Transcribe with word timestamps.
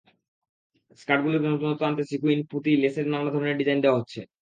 স্কার্টগুলোতে 0.99 1.47
নতুনত্ব 1.47 1.81
আনতে 1.87 2.03
সিক্যুইন, 2.11 2.39
পুঁতি, 2.51 2.71
লেসের 2.81 3.05
নানা 3.09 3.29
ধরনের 3.33 3.59
ডিজাইন 3.59 3.79
দেওয়া 3.81 3.99
হচ্ছে। 3.99 4.19